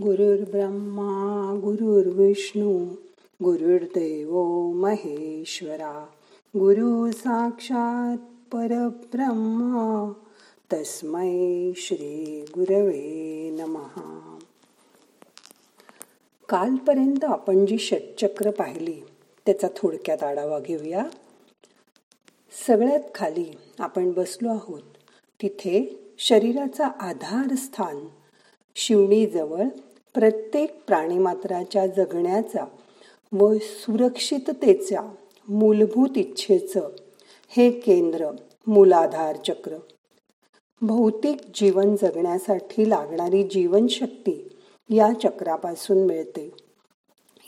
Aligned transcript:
गुरुर्ब्रह्मा 0.00 1.58
गुरुर्विष्णू 1.62 2.86
गुरुर्देव 3.44 4.42
महेश्वरा 4.72 6.06
गुरु 6.56 7.10
साक्षात 7.12 8.16
परब्रह्मा 8.52 10.12
तस्मै 10.72 11.72
श्री 11.76 12.44
गुरवे 12.48 13.50
नमहा 13.50 14.38
कालपर्यंत 16.48 17.24
आपण 17.24 17.66
जी 17.66 17.78
षटचक्र 17.78 18.50
पाहिली 18.50 19.00
त्याचा 19.46 19.68
थोडक्यात 19.76 20.22
आढावा 20.22 20.60
घेऊया. 20.60 21.06
सगळ्यात 22.66 23.00
खाली 23.14 23.56
आपण 23.78 24.12
बसलो 24.12 24.48
आहोत 24.48 24.82
तिथे 25.42 25.98
शरीराचा 26.18 26.86
आधार 26.86 27.54
स्थान 27.54 27.96
शिवणीजवळ 28.74 29.64
प्रत्येक 30.14 30.84
प्राणीमात्राच्या 30.86 31.86
जगण्याचा 31.86 32.64
व 33.32 33.54
सुरक्षिततेच्या 33.54 35.00
मूलभूत 35.48 36.18
इच्छेचं 36.18 36.88
हे 37.48 37.70
केंद्र 37.70 38.30
मूलाधार 38.66 39.36
चक्र. 39.36 39.76
भौतिक 40.80 41.36
जीवन 41.54 41.96
जगण्यासाठी 41.96 42.90
लागणारी 42.90 43.42
जीवनशक्ती 43.42 44.48
या 44.90 45.12
चक्रापासून 45.22 46.06
मिळते. 46.06 46.50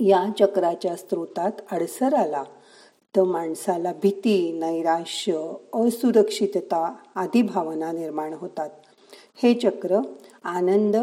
या 0.01 0.25
चक्राच्या 0.39 0.97
स्रोतात 0.97 1.53
अडसर 1.71 2.15
आला 2.15 2.45
तर 3.17 3.25
माणसाला 3.25 3.93
भीती 3.93 4.53
नैराश्य 4.53 5.53
असुरक्षितता 5.75 6.95
आदी 7.15 7.43
भावना 7.43 7.93
निर्माण 7.93 8.33
होतात. 8.33 8.71
हे 9.43 9.55
चक्र 9.55 9.99
आनंद 10.45 10.97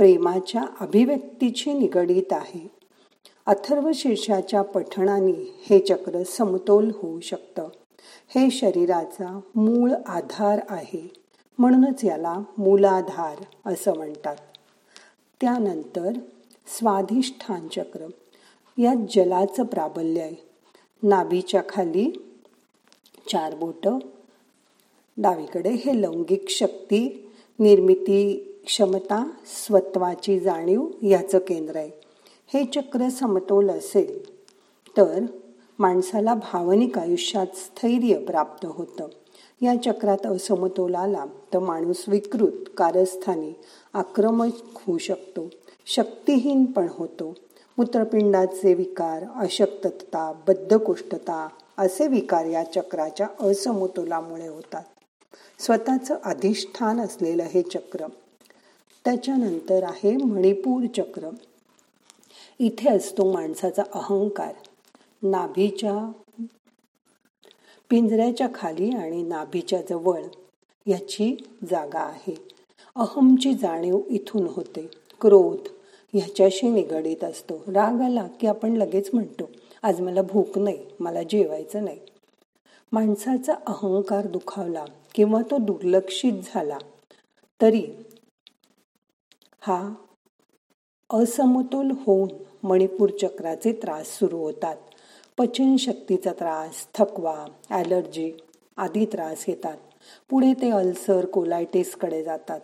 प्रेमाच्या 0.00 0.64
अभिव्यक्तीची 0.80 1.72
निगडीत 1.72 2.32
आहे. 2.32 2.70
अथर्व 3.46 3.90
शीर्षाच्या 3.94 4.62
पठणाने 4.62 5.54
हे 5.70 5.78
चक्र 5.78 6.22
समतोल 6.22 6.90
होऊ 6.94 7.20
शकतं. 7.20 7.68
हे 8.28 8.50
शरीराचा 8.50 9.40
मूळ 9.54 9.90
आधार 10.06 10.60
आहे. 10.68 11.10
म्हणूनच 11.58 12.04
याला 12.04 12.38
मूलाधार 12.58 13.44
असं 13.66 13.96
म्हणतात. 13.96 14.36
त्यानंतर 15.40 16.12
स्वाधिष्ठान 16.66 17.68
चक्र. 17.68 18.06
या 18.78 18.94
जलाचं 18.94 19.64
प्राबल्य 19.64 20.22
आहे. 20.22 20.48
नाभीच्या 21.02 21.62
खाली 21.68 22.10
चार 23.32 23.54
बोट. 23.54 23.88
डावीकडे 25.16 25.70
हे 25.70 26.02
लैंगिक 26.02 26.44
शक्ती 26.48 27.30
निर्मिती 27.58 28.46
क्षमता 28.70 29.30
स्वत्वाची 29.46 30.40
जाणीव 30.40 30.86
याचं 31.02 31.38
केंद्र 31.38 31.76
आहे. 31.76 31.90
हे 32.54 32.64
चक्र 32.64 33.08
समतोल 33.08 33.70
असेल 33.70 34.40
तर 34.96 35.22
माणसाला 35.78 36.34
भावनिक 36.34 36.98
आयुष्यात 36.98 37.46
स्थैर्य 37.46 38.18
प्राप्त 38.18 38.66
होतं. 38.66 39.06
या 39.62 39.82
चक्रात 39.82 40.26
असमतोल 40.26 40.94
आला 40.94 41.24
तर 41.54 41.58
माणूस 41.58 42.04
विकृत 42.08 42.70
कारस्थानी 42.76 43.52
आक्रमक 43.94 44.52
होऊ 44.62 44.98
शकतो. 44.98 45.48
शक्तिहीन 45.86 46.64
पण 46.64 46.86
होतो. 46.90 47.34
मूत्रपिंडाचे 47.78 48.74
विकार 48.74 49.24
अशक्तता 49.34 50.32
बद्धकोष्ठता 50.46 51.48
असे 51.78 52.06
विकार 52.06 52.44
या 52.44 52.64
चक्राच्या 52.64 53.26
असमतोलामुळे 53.40 54.48
होतात. 54.48 54.84
स्वतःचं 55.58 56.16
अधिष्ठान 56.24 57.00
असलेलं 57.00 57.42
हे 57.42 57.62
चक्र 57.62 58.06
त्याच्यानंतर 59.04 59.82
आहे 59.82 60.16
मणिपूर 60.16 60.86
चक्र. 60.96 61.28
इथे 62.58 62.88
असतो 62.88 63.32
माणसाचा 63.32 63.82
अहंकार. 63.94 64.52
नाभीच्या 65.22 66.10
पिंजऱ्याच्या 67.90 68.48
खाली 68.54 68.90
आणि 68.90 69.22
नाभीच्या 69.22 69.80
जवळ 69.90 70.22
याची 70.86 71.36
जागा 71.70 72.00
आहे. 72.00 72.34
अहमची 72.96 73.54
जाणीव 73.54 74.00
इथून 74.10 74.46
होते. 74.46 74.90
क्रोध 75.20 75.68
ह्याच्याशी 76.12 76.68
निगडीत 76.68 77.24
असतो. 77.24 77.54
राग 77.54 78.00
आला 78.00 78.26
की 78.40 78.46
आपण 78.46 78.76
लगेच 78.76 79.10
म्हणतो 79.12 79.50
आज 79.82 80.00
मला 80.00 80.22
भूक 80.22 80.58
नाही 80.58 80.78
मला 81.00 81.22
जेवायचं 81.22 81.84
नाही. 81.84 81.98
माणसाचा 82.92 83.54
अहंकार 83.66 84.26
दुखावला 84.26 84.84
किंवा 85.14 85.42
तो 85.50 85.58
दुर्लक्षित 85.58 86.32
झाला 86.32 86.78
तरी 87.60 87.82
हा. 89.62 89.94
असमतोल 91.10 91.90
होऊन 91.90 92.28
मणिपूर 92.62 93.10
चक्राचे 93.22 93.72
त्रास 93.72 94.18
सुरू 94.18 94.38
होतात. 94.38 94.76
पचनशक्तीचा 95.38 96.32
त्रास 96.32 96.86
थकवा 96.94 97.44
ॲलर्जी 97.70 98.32
आदी 98.76 99.04
त्रास 99.04 99.44
येतात. 99.48 99.76
पुढे 100.30 100.52
ते 100.52 100.70
अल्सर 100.70 101.24
कोलायटिसकडे 101.24 102.22
जातात. 102.22 102.60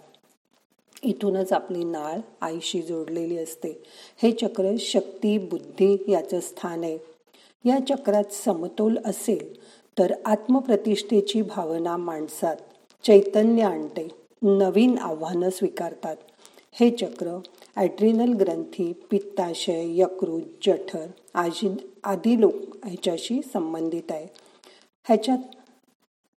इथूनच 1.03 1.53
आपली 1.53 1.85
नाळ 1.85 2.19
आईशी 2.41 2.83
जोडलेली 2.83 3.39
असते. 3.39 3.83
हे 4.23 4.33
चक्र 4.33 4.75
शक्ती 4.79 5.39
बुद्धी 5.39 6.05
याचं 6.09 6.41
स्थान 6.41 6.85
आहे. 6.85 6.99
या 7.65 7.79
चक्रात 7.89 8.33
समतोल 8.33 8.99
असेल 9.05 9.61
तर 9.99 10.13
आत्मप्रतिष्ठेची 10.25 11.43
भावना 11.43 11.97
माणसात 11.97 12.57
चैतन्य 13.05 13.63
आणते. 13.63 14.09
नवीन 14.43 14.99
आव्हानं 14.99 15.51
स्वीकारतात. 15.51 16.17
हे 16.81 16.91
चक्र 16.91 17.39
ॲड्रिनल 17.77 18.33
ग्रंथी 18.33 18.93
पित्ताशय 19.11 20.01
यकृत 20.01 20.43
जठर 20.63 21.07
आजी 21.35 21.91
आदी 22.05 22.41
लोक 22.41 22.53
ह्याच्याशी 22.87 23.41
संबंधित 23.43 24.03
आहे. 24.11 24.27
ह्याच्यात 25.05 25.39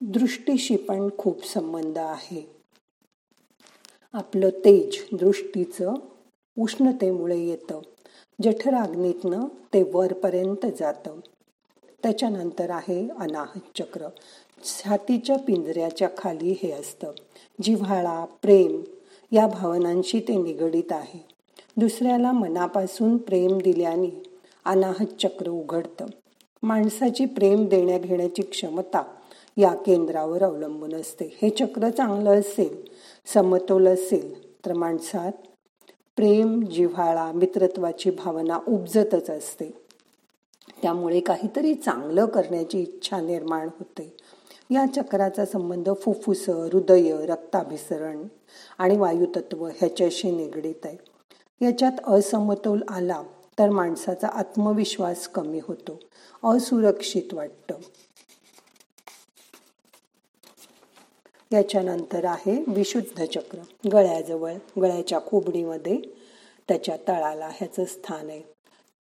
दृष्टीशी 0.01 0.77
पण 0.77 1.09
खूप 1.19 1.47
संबंध 1.47 1.99
आहे. 1.99 2.51
आपलं 4.13 4.49
तेज 4.49 5.05
दृष्टीचं 5.13 5.95
उष्णतेमुळे 6.59 7.39
येतं. 7.39 7.81
जठराग्नीतनं 8.43 9.45
ते 9.75 9.83
वरपर्यंत 9.83 10.67
जातं. 10.79 11.21
त्याच्यानंतर 12.03 12.71
आहे 12.71 13.09
अनाहत 13.09 13.79
चक्र. 13.79 14.09
छातीच्या 14.65 15.37
पिंजऱ्याच्या 15.37 16.09
खाली 16.19 16.57
हे 16.63 16.71
असतं. 16.73 17.13
जिव्हाळा 17.63 18.25
प्रेम 18.25 18.83
या 19.33 19.47
भावनांशी 19.47 20.21
ते 20.21 20.37
निगडीत 20.37 20.93
आहे. 20.93 21.25
दुसऱ्याला 21.77 22.33
मनापासून 22.33 23.17
प्रेम 23.17 23.59
दिल्याने 23.59 24.23
अनाहत 24.65 25.07
चक्र 25.21 25.49
उघडतं. 25.49 26.07
माणसाची 26.63 27.25
प्रेम 27.27 27.67
देण्या 27.67 27.99
घेण्याची 27.99 28.43
क्षमता 28.43 29.03
या 29.57 29.75
केंद्रावर 29.75 30.43
अवलंबून 30.43 30.95
असते. 30.95 31.39
हे 31.43 31.51
चक्र 31.51 31.91
चांगलं 31.91 32.41
असेल 32.41 32.85
समतोल 33.35 33.89
असेल 33.89 34.57
तर 34.67 34.73
माणसात 34.73 35.33
प्रेम 36.17 36.63
जिव्हाळा 36.63 37.33
मित्रत्वाची 37.33 38.11
भावना 38.11 38.59
उपजतच 38.69 39.31
असते. 39.31 39.73
त्यामुळे 40.83 41.21
काहीतरी 41.21 41.75
चांगलं 41.75 42.27
करण्याची 42.27 42.81
इच्छा 42.81 43.21
निर्माण 43.21 43.69
होते. 43.79 44.17
या 44.71 44.87
चक्राचा 44.87 45.45
संबंध 45.45 45.89
फुफ्फुस 46.03 46.49
हृदय 46.49 47.27
रक्ताभिसरण 47.27 48.27
आणि 48.79 48.97
वायुतत्व 48.97 49.67
ह्याच्याशी 49.67 50.31
निगडीत 50.31 50.85
आहे. 50.85 50.97
याच्यात 51.65 51.93
असमतोल 52.07 52.83
आला 52.89 53.23
तर 53.59 53.71
माणसाचा 53.71 54.29
आत्मविश्वास 54.29 55.29
कमी 55.29 55.61
होतो 55.69 56.01
असुरक्षित 56.45 57.35
वाटतं. 57.35 57.75
याच्यानंतर 61.53 62.25
आहे 62.25 62.65
विशुद्ध 62.69 63.25
चक्र. 63.25 63.59
गळ्याजवळ 63.93 64.55
गळ्याच्या 64.83 65.21
खोबणीमध्ये 65.27 66.01
त्याच्या 66.69 66.97
तळाला 67.09 67.49
ह्याचं 67.55 67.85
स्थान 67.85 68.31
आहे. 68.31 68.43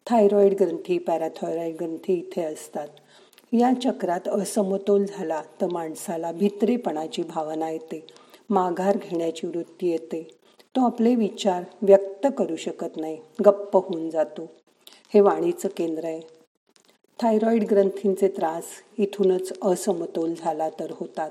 थायरॉईड 0.06 0.54
ग्रंथी 0.54 0.98
पॅराथॉयरॉइड 0.98 1.75
ग्रंथी 1.75 2.12
इथे 2.12 2.42
असतात. 2.42 2.88
या 3.52 3.72
चक्रात 3.82 4.28
असमतोल 4.28 5.04
झाला 5.04 5.42
तर 5.60 5.66
माणसाला 5.66 6.32
भित्रेपणाची 6.32 7.22
भावना 7.22 7.70
येते. 7.70 8.06
माघार 8.50 8.98
घेण्याची 9.02 9.46
वृत्ती 9.46 9.88
येते. 9.88 10.38
तो 10.76 10.86
आपले 10.86 11.14
विचार 11.14 11.64
व्यक्त 11.82 12.26
करू 12.38 12.56
शकत 12.56 12.96
नाही. 12.96 13.18
गप्प 13.46 13.76
होऊन 13.76 14.10
जातो. 14.10 14.50
हे 15.14 15.20
वाणीचं 15.20 15.68
केंद्र 15.76 16.04
आहे. 16.04 16.20
थायरॉईड 17.22 17.64
ग्रंथींचे 17.64 18.28
त्रास 18.28 18.64
इथूनच 18.98 19.52
असमतोल 19.62 20.34
झाला 20.38 20.70
तर 20.70 20.90
होतात. 20.90 21.30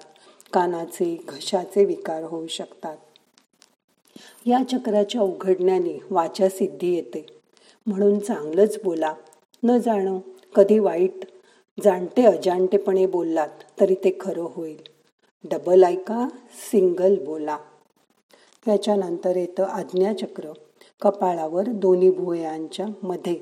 कानाचे 0.54 1.18
घशाचे 1.28 1.86
विकार 1.86 2.24
होऊ 2.24 2.48
शकतात. 2.48 2.98
या 4.46 4.64
चक्राच्या 4.72 5.22
उघडण्याने 5.22 6.00
वाचा 6.10 6.50
सिद्धी 6.50 6.96
येते. 6.96 7.26
म्हणून 7.88 8.20
चांगलंच 8.20 8.80
बोला. 8.84 9.14
न 9.64 9.78
जाणं 9.78 10.20
कधी 10.56 10.80
वाईट 10.80 11.26
जाणते 11.84 12.26
अजाणतेपणे 12.26 13.06
बोललात 13.06 13.48
तरी 13.80 13.96
ते 13.96 14.18
खरं 14.20 14.48
होईल. 14.54 14.82
डबल 15.44 15.84
ऐका 15.84 16.30
सिंगल 16.72 17.24
बोला. 17.26 17.58
त्याच्यानंतर 18.66 19.36
येतं 19.36 19.64
आज्ञाचक्र 19.64 20.52
कपाळावर 21.02 21.64
दोन्ही 21.64 22.10
भुवयांच्या 22.12 22.86
मध्ये. 23.04 23.40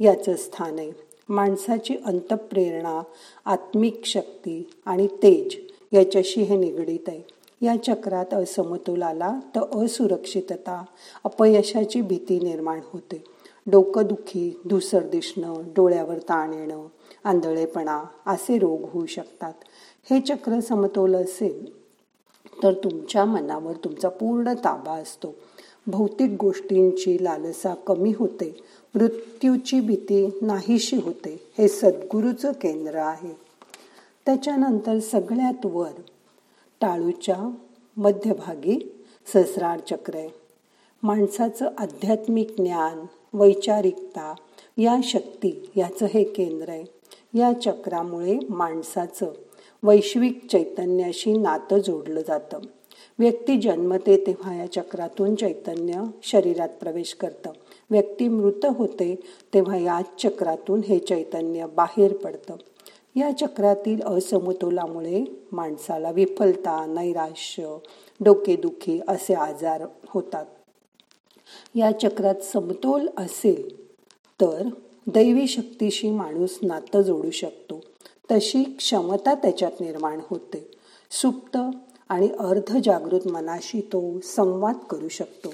याचं 0.00 0.36
स्थान 0.36 0.78
आहे. 0.78 0.92
माणसाची 1.28 1.96
अंतप्रेरणा 2.04 3.02
आत्मिक 3.44 4.00
शक्ती 4.04 4.70
आणि 4.86 5.06
तेज 5.06 5.56
याच्याशी 5.96 6.42
हे 6.42 6.56
निगडीत 6.56 7.08
आहे. 7.08 7.20
या 7.62 7.76
चक्रात 7.76 8.34
असमतोल 8.34 9.02
आला 9.02 9.40
तर 9.56 9.84
असुरक्षितता 9.84 10.84
अपयशाची 11.24 12.00
भीती 12.00 12.40
निर्माण 12.40 12.80
होते. 12.92 13.24
डोकंदुखी 13.66 14.60
धुसर 14.64 15.06
दिसणं 15.06 15.62
डोळ्यावर 15.76 16.18
ताण 16.18 16.52
येणं 16.52 16.86
आंधळेपणा 17.24 18.04
असे 18.26 18.58
रोग 18.58 18.80
होऊ 18.90 19.06
शकतात. 19.06 19.52
हे 20.10 20.20
चक्र 20.20 20.60
समतोल 20.60 21.14
असेल 21.14 21.80
तर 22.62 22.72
तुमच्या 22.72 23.24
मनावर 23.24 23.72
तुमचा 23.72 24.08
पूर्ण 24.08 24.52
ताबा 24.52 24.92
असतो. 24.92 25.34
भौतिक 25.86 26.36
गोष्टींची 26.40 27.24
लालसा 27.24 27.74
कमी 27.74 28.12
होते. 28.18 28.62
मृत्यूची 28.94 29.80
भीती 29.80 30.38
नाहीशी 30.42 30.96
होते. 30.96 31.50
हे 31.58 31.68
सद्गुरूचं 31.68 32.52
केंद्र 32.52 32.94
आहे. 32.94 33.34
त्याच्यानंतर 34.26 34.98
सगळ्यात 34.98 35.66
वर 35.66 36.00
टाळूच्या 36.80 37.50
मध्यभागी 37.96 39.04
सहस्रार 39.32 39.80
चक्र. 39.80 40.14
आहे 40.14 40.39
माणसाचं 41.02 41.70
आध्यात्मिक 41.78 42.50
ज्ञान 42.58 43.06
वैचारिकता 43.32 44.34
या 44.78 44.96
शक्ती 45.04 45.70
याचं 45.76 46.06
हे 46.06 46.24
केंद्र 46.24 46.68
आहे. 46.68 46.84
या 47.34 47.52
चक्रामुळे 47.52 48.38
माणसाचं 48.50 49.26
वैश्विक 49.82 50.46
चैतन्याशी 50.50 51.32
नातं 51.32 51.78
जोडलं 51.78 52.20
जातं. 52.28 52.58
व्यक्ती 53.18 53.60
जन्मते 53.60 54.16
तेव्हा 54.26 54.54
या 54.54 54.72
चक्रातून 54.72 55.34
चैतन्य 55.34 56.02
शरीरात 56.22 56.68
प्रवेश 56.68 57.14
करतं. 57.14 57.50
व्यक्ती 57.90 58.28
मृत 58.28 58.66
होते 58.66 59.20
तेव्हा 59.54 59.76
या 59.76 60.00
चक्रातून 60.18 60.80
हे 60.80 60.98
चैतन्य 60.98 61.66
बाहेर 61.66 62.16
पडतं. 62.16 62.56
या 63.16 63.30
चक्रातील 63.38 64.02
असमतोलामुळे 64.02 65.24
माणसाला 65.52 66.10
विफलता 66.10 66.86
नैराश्य 66.86 67.76
डोकेदुखी 68.20 69.00
असे 69.08 69.34
आजार 69.34 69.82
होतात. 70.08 70.44
या 71.74 71.90
चक्रात 71.90 72.34
समतोल 72.34 73.08
असेल 73.16 73.90
तर 74.40 74.68
दैवी 75.06 75.46
शक्तीशी 75.46 76.10
माणूस 76.10 76.58
नातं 76.62 77.02
जोडू 77.02 77.30
शकतो. 77.30 77.80
तशी 78.30 78.62
क्षमता 78.62 79.34
त्याच्यात 79.34 79.80
निर्माण 79.80 80.20
होते. 80.30 80.70
सुप्त 81.10 81.58
आणि 82.08 82.28
अर्धजागृत 82.38 83.28
मनाशी 83.28 83.80
तो 83.80 84.20
संवाद 84.20 84.76
करू 84.90 85.08
शकतो. 85.08 85.52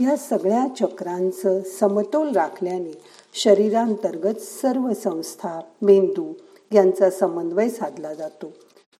या 0.00 0.16
सगळ्या 0.16 0.66
चक्रांचं 0.80 1.60
समतोल 1.62 2.32
राखल्याने 2.32 2.98
शरीरांतर्गत 3.34 4.34
सर्व 4.38 4.92
संस्था 4.92 5.60
मेंदू 5.82 6.32
यांचा 6.72 7.10
समन्वय 7.10 7.68
साधला 7.68 8.14
जातो. 8.14 8.52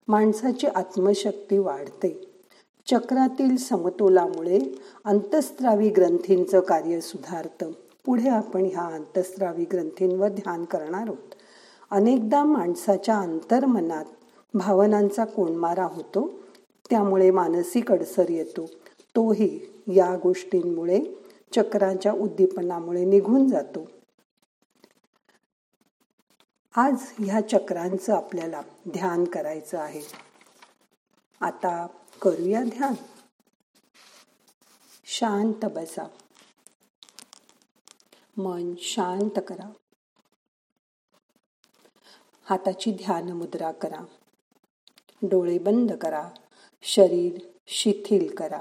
माणसाची 0.08 0.66
आत्मशक्ती 0.66 1.58
वाढते. 1.58 2.27
चक्रातील 2.90 3.56
समतोलामुळे 3.56 4.58
अंतस्त्रावी 5.05 5.88
ग्रंथींचं 5.88 6.61
कार्य 6.61 7.00
सुधारतं. 7.00 7.70
पुढे 8.05 8.29
आपण 8.29 8.64
ह्या 8.64 8.82
अंतस्त्रावी 8.82 9.64
ग्रंथींवर 9.64 10.29
ध्यान 10.29 10.64
करणार 10.64 11.02
आहोत. 11.02 11.35
अनेकदा 11.90 12.44
माणसाच्या 12.44 13.19
अंतर्मनात 13.19 14.05
भावनांचा 14.55 15.25
कोणमारा 15.25 15.85
होतो 15.85 16.31
त्यामुळे 16.90 17.31
मानसिक 17.31 17.93
अडसर 17.93 18.31
येतो. 18.31 18.67
तोही 19.17 19.82
या 19.94 20.17
गोष्टींमुळे 20.23 21.00
चक्राच्या 21.56 22.12
उद्दीपनामुळे 22.12 23.05
निघून 23.05 23.49
जातो. 23.49 23.87
आज 26.76 26.94
ह्या 27.19 27.49
चक्रांचं 27.49 28.14
आपल्याला 28.14 28.61
ध्यान 28.88 29.25
करायचं 29.25 29.79
आहे. 29.79 30.00
आता 31.40 31.87
करूया 32.22 32.62
ध्यान. 32.64 32.94
शांत 35.04 35.64
बसा. 35.64 36.04
मन 38.36 38.74
शांत 38.78 39.40
करा. 39.48 39.72
हाताची 42.44 42.92
ध्यान 42.92 43.32
मुद्रा 43.32 43.72
करा. 43.72 44.04
डोळे 45.22 45.58
बंद 45.58 45.92
करा. 45.92 46.30
शरीर 46.82 47.38
शिथिल 47.66 48.34
करा. 48.34 48.60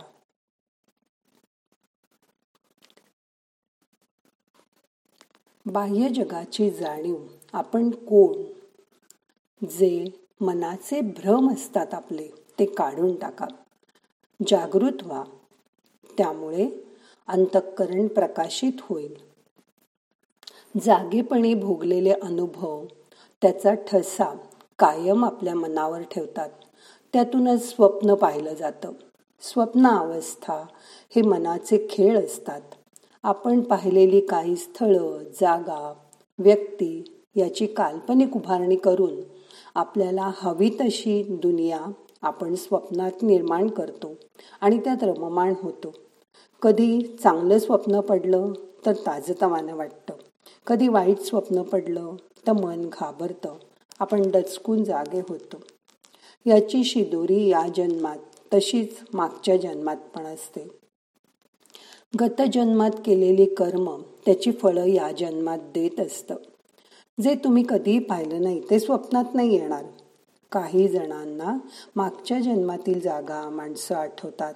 बाह्य 5.65 6.09
जगाची 6.13 6.71
जाणीव. 6.71 7.27
आपण 7.53 7.89
कोण? 7.89 8.43
जे 9.65 10.05
मनाचे 10.41 11.01
भ्रम 11.01 11.53
असतात 11.53 11.93
आपले. 11.93 12.46
ते 12.59 12.65
काढून 12.65 13.15
टाका. 13.15 13.45
जागृत 14.47 15.03
व्हा. 15.03 15.23
त्यामुळे 16.17 16.69
अंतःकरण 17.27 18.07
प्रकाशित 18.07 18.71
होईल. 18.81 19.15
जागेपणे 20.81 21.53
भोगलेले 21.53 22.11
अनुभव 22.11 22.85
त्याचा 23.41 23.73
ठसा 23.73 24.37
कायम 24.79 25.25
आपल्या 25.25 25.55
मनावर 25.55 26.01
ठेवतात. 26.01 26.49
त्यातूनच 27.13 27.69
स्वप्न 27.69 28.13
पाहिलं 28.13 28.53
जातं. 28.53 28.91
स्वप्न 29.41 29.87
अवस्था 29.87 30.65
हे 31.15 31.21
मनाचे 31.21 31.87
खेळ 31.89 32.25
असतात. 32.25 32.61
आपण 33.23 33.61
पाहिलेली 33.61 34.21
काही 34.21 34.55
स्थळं 34.55 35.23
जागा 35.23 35.93
व्यक्ती 36.39 37.23
याची 37.35 37.65
काल्पनिक 37.65 38.35
उभारणी 38.35 38.75
करून 38.75 39.15
आपल्याला 39.75 40.31
हवी 40.35 40.69
तशी 40.69 41.23
दुनिया 41.23 41.81
आपण 42.21 42.55
स्वप्नात 42.55 43.11
निर्माण 43.21 43.67
करतो 43.67 44.15
आणि 44.61 44.77
त्यात 44.77 45.03
रममाण 45.03 45.53
होतो. 45.61 45.93
कधी 46.61 47.01
चांगलं 47.23 47.59
स्वप्न 47.59 47.99
पडलं 47.99 48.53
तर 48.85 48.93
ताजतवानं 48.93 49.75
वाटतं. 49.75 50.13
कधी 50.67 50.87
वाईट 50.87 51.19
स्वप्न 51.19 51.61
पडलं 51.61 52.15
तर 52.47 52.51
मन 52.51 52.81
घाबरतं. 52.81 53.53
आपण 53.99 54.31
डचकून 54.31 54.83
जागे 54.83 55.21
होतो. 55.29 55.57
याची 56.45 56.83
शिदोरी 56.83 57.47
या 57.47 57.67
जन्मात 57.77 58.17
तशीच 58.53 58.95
मागच्या 59.13 59.57
जन्मात 59.57 59.97
पण 60.15 60.23
असते. 60.23 60.67
गत 62.19 62.41
जन्मात 62.53 62.91
केलेली 63.05 63.45
कर्म 63.45 64.01
त्याची 64.25 64.51
फळं 64.51 64.85
या 64.85 65.11
जन्मात 65.11 65.57
देत 65.57 65.99
असतं. 65.99 66.35
जे 67.21 67.35
तुम्ही 67.35 67.63
कधीही 67.69 67.99
पाहिलं 67.99 68.41
नाही 68.41 68.61
ते 68.69 68.79
स्वप्नात 68.79 69.25
नाही 69.33 69.55
येणार. 69.55 69.83
काही 70.51 70.87
जणांना 70.87 71.57
मागच्या 71.95 72.39
जन्मातील 72.39 73.01
जागा 73.01 73.49
माणसं 73.49 73.95
आठवतात. 73.95 74.53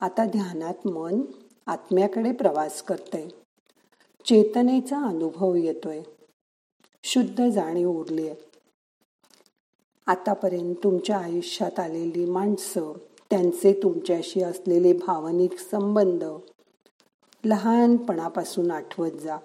आता 0.00 0.24
ध्यानात 0.24 0.86
मन 0.86 1.20
आत्म्याकडे 1.66 2.32
प्रवास 2.32 2.82
करते. 2.82 3.28
चेतनेचा 4.24 4.98
अनुभव 4.98 5.54
येतोय. 5.54 6.02
शुद्ध 7.04 7.48
जाणीव 7.48 7.90
उरली 7.90 8.28
आहे 8.28 8.54
आतापर्यंत 10.06 10.74
तुमच्या 10.84 11.18
आयुष्यात 11.18 11.80
आलेली 11.80 12.24
माणसं 12.30 12.92
त्यांचे 13.30 13.80
तुमच्याशी 13.82 14.42
असलेले 14.42 14.92
भावनिक 14.92 15.58
संबंध 15.58 16.24
लहानपणापासून 17.44 18.70
आठवत 18.70 19.10
जा. 19.10 19.36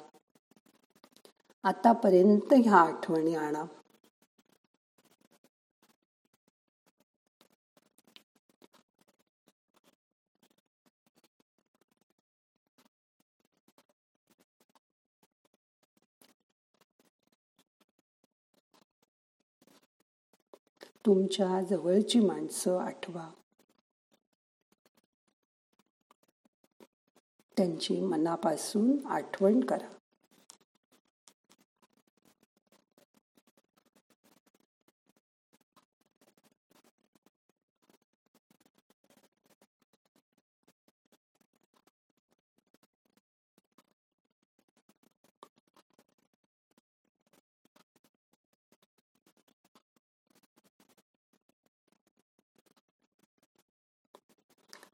आतापर्यंत 1.63 2.53
ह्या 2.53 2.75
आठवणी 2.75 3.35
आणा. 3.35 3.63
तुमच्या 21.10 21.63
जवळची 21.63 22.20
माणसं 22.20 22.78
आठवा. 22.78 23.32
त्यांची 27.58 28.01
मनापासून 28.01 29.06
आठवण 29.06 29.60
करा. 29.60 29.99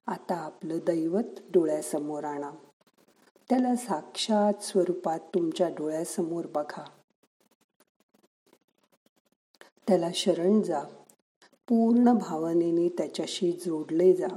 आता 0.07 0.35
आपलं 0.35 0.77
दैवत 0.77 1.39
डोळ्यासमोर 1.53 2.23
आणा. 2.23 2.51
त्याला 3.49 3.75
साक्षात 3.75 4.63
स्वरूपात 4.63 5.19
तुमच्या 5.19 5.69
डोळ्यासमोर 5.69 6.45
बघा. 6.47 6.83
त्याला 9.87 10.09
शरण 10.13 10.61
जा. 10.61 10.83
पूर्ण 11.67 12.13
भावनेने 12.13 12.89
त्याच्याशी 12.89 13.51
जोडले 13.51 14.13
जा. 14.13 14.27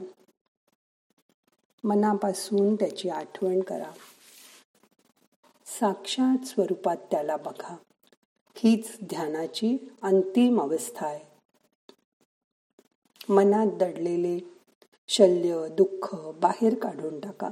मनापासून 1.85 2.75
त्याची 2.75 3.09
आठवण 3.09 3.61
करा. 3.61 3.91
साक्षात 5.67 6.47
स्वरूपात 6.47 6.97
त्याला 6.97 7.37
बघा. 7.37 7.77
हीच 8.57 8.97
ध्यानाची 9.05 9.91
अंतिम 10.03 10.61
अवस्था 10.61 11.07
आहे. 11.07 11.39
मनात 13.29 13.67
दडलेले 13.67 14.58
शल्य 15.09 15.69
दुःख 15.69 16.15
बाहेर 16.15 16.75
काढून 16.75 17.21
टाका. 17.21 17.51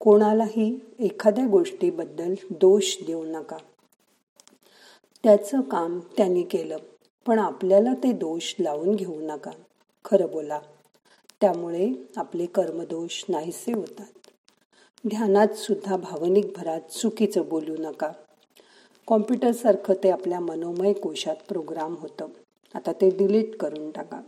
कोणालाही 0.00 0.80
एखाद्या 0.98 1.46
गोष्टीबद्दल 1.46 2.34
दोष 2.50 2.96
देऊ 3.06 3.24
नका. 3.24 3.56
त्याचं 5.24 5.60
काम 5.60 6.00
त्यांनी 6.16 6.42
केलं 6.42 6.76
पण 7.26 7.38
आपल्याला 7.38 7.94
ते 7.94 8.12
दोष 8.12 8.54
लावून 8.60 8.94
घेऊ 8.94 9.20
नका. 9.20 9.50
खरं 10.04 10.30
बोला. 10.30 10.60
त्यामुळे 11.40 11.92
आपले 12.16 12.46
कर्मदोष 12.46 13.24
नाहीसे 13.28 13.72
होतात. 13.72 14.30
ध्यानात 15.08 15.48
सुद्धा 15.48 15.96
भावनिक 15.96 16.52
भरात 16.56 16.80
चुकीचं 16.80 17.42
बोलू 17.48 17.76
नका. 17.78 18.12
कॉम्प्युटरसारखं 19.06 19.94
ते 19.94 20.10
आपल्या 20.10 20.40
मनोमय 20.40 20.92
कोशात 20.92 21.36
प्रोग्राम 21.48 21.94
होतं. 21.94 22.26
आता 22.74 22.92
ते 22.92 23.10
डिलीट 23.10 23.56
करून 23.56 23.90
टाका. 23.90 24.20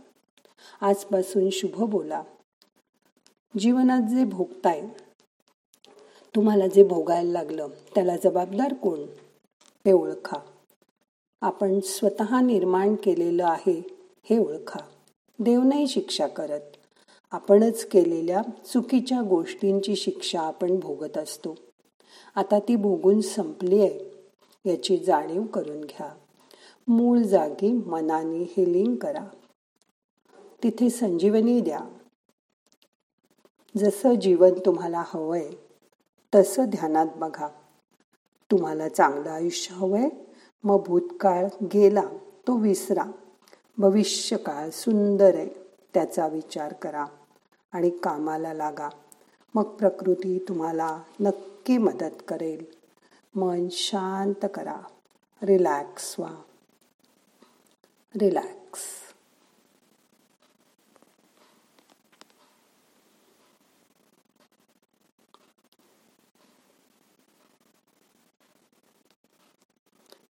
आजपासून 0.81 1.49
शुभ 1.49 1.83
बोला. 1.83 2.23
जीवनात 3.59 4.01
जे 4.01 4.25
भोगताय 4.25 4.81
तुम्हाला 6.35 6.67
जे 6.67 6.83
भोगायला 6.83 7.31
लागलं 7.31 7.67
त्याला 7.95 8.17
जबाबदार 8.17 8.73
कोण? 8.73 8.99
हे 9.85 9.91
ओळखा. 9.91 10.37
आपण 11.41 11.79
स्वतः 11.79 12.41
निर्माण 12.41 12.95
केलेलं 12.95 13.45
आहे 13.45 13.87
हे 14.29 14.37
ओळखा. 14.39 14.79
देव 15.39 15.63
नाही 15.63 15.87
शिक्षा 15.87 16.27
करत. 16.27 16.61
आपणच 17.31 17.85
केलेल्या 17.85 18.41
चुकीच्या 18.65 19.21
गोष्टींची 19.21 19.95
शिक्षा 19.95 20.41
आपण 20.41 20.79
भोगत 20.79 21.17
असतो. 21.17 21.55
आता 22.35 22.59
ती 22.59 22.75
भोगून 22.75 23.21
संपली 23.21 23.81
आहे 23.81 23.99
याची 24.65 24.97
जाणीव 24.97 25.43
करून 25.43 25.81
घ्या. 25.81 26.15
मूळ 26.87 27.19
जागी 27.19 27.71
मनाने 27.71 28.53
हिलिंग 28.57 28.95
करा. 28.95 29.27
तिथे 30.65 30.89
संजीवनी 30.89 31.61
द्या. 31.61 31.79
जसं 33.77 34.13
जीवन 34.13 34.49
तुम्हाला 34.65 35.03
हवंय 35.07 35.51
तसं 36.35 36.65
ध्यानात 36.65 37.05
बघा. 37.15 37.47
तुम्हाला 38.51 38.89
चांगलं 38.89 39.29
आयुष्य 39.29 39.75
हवंय 39.75 40.09
मग 40.63 40.83
भूतकाळ 40.87 41.47
गेला 41.73 42.03
तो 42.47 42.57
विसरा. 42.57 43.03
भविष्यकाळ 43.77 44.69
सुंदर 44.69 45.35
आहे 45.35 45.49
त्याचा 45.93 46.27
विचार 46.27 46.73
करा 46.73 47.05
आणि 47.71 47.89
कामाला 47.89 48.53
लागा. 48.53 48.89
मग 49.55 49.63
प्रकृती 49.63 50.45
तुम्हाला 50.47 51.01
नक्की 51.19 51.77
मदत 51.77 52.23
करेल. 52.27 52.65
मन 53.35 53.67
शांत 53.71 54.45
करा. 54.53 54.77
रिलॅक्स 55.41 56.15
व्हा. 56.19 56.35
रिलॅक्स. 58.19 58.64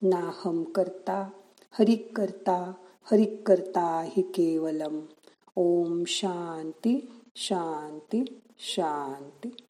नाहम 0.04 0.64
करता 0.64 1.30
हरिक 1.78 2.16
करता 2.16 2.72
हरिक 3.10 3.46
करता 3.46 4.02
हि 4.04 4.22
केवलम। 4.22 5.00
ओम 5.56 6.04
शांती 6.06 7.12
शांती 7.36 8.42
शांती। 8.58 9.56